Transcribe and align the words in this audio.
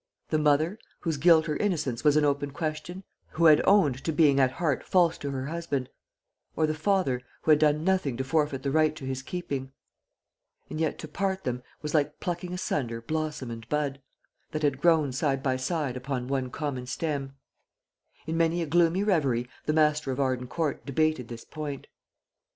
The 0.29 0.39
mother, 0.39 0.79
whose 1.01 1.17
guilt 1.17 1.47
or 1.47 1.55
innocence 1.57 2.03
was 2.03 2.17
an 2.17 2.25
open 2.25 2.49
question 2.49 3.03
who 3.33 3.45
had 3.45 3.61
owned 3.65 4.03
to 4.03 4.11
being 4.11 4.39
at 4.39 4.53
heart 4.53 4.83
false 4.83 5.15
to 5.19 5.29
her 5.29 5.45
husband 5.45 5.89
or 6.55 6.65
the 6.65 6.73
father, 6.73 7.21
who 7.43 7.51
had 7.51 7.59
done 7.59 7.83
nothing 7.83 8.17
to 8.17 8.23
forfeit 8.23 8.63
the 8.63 8.71
right 8.71 8.95
to 8.95 9.05
his 9.05 9.21
keeping? 9.21 9.73
And 10.71 10.81
yet 10.81 10.97
to 10.97 11.07
part 11.07 11.43
them 11.43 11.61
was 11.83 11.93
like 11.93 12.19
plucking 12.19 12.51
asunder 12.51 12.99
blossom 12.99 13.51
and 13.51 13.69
bud, 13.69 14.01
that 14.53 14.63
had 14.63 14.81
grown 14.81 15.11
side 15.11 15.43
by 15.43 15.55
side 15.55 15.95
upon 15.95 16.27
one 16.27 16.49
common 16.49 16.87
stem. 16.87 17.35
In 18.25 18.35
many 18.37 18.63
a 18.63 18.65
gloomy 18.65 19.03
reverie 19.03 19.47
the 19.67 19.73
master 19.73 20.11
of 20.11 20.19
Arden 20.19 20.47
Court 20.47 20.83
debated 20.83 21.27
this 21.27 21.45
point. 21.45 21.85